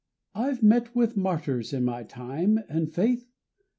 I've 0.33 0.63
met 0.63 0.95
with 0.95 1.15
martyrs 1.15 1.73
in 1.73 1.85
my 1.85 2.01
time, 2.01 2.57
and 2.67 2.91
Faith! 2.91 3.29